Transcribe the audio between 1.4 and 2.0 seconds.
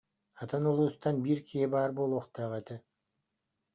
киһи баар